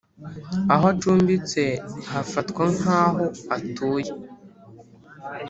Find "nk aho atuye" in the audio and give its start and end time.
2.75-4.11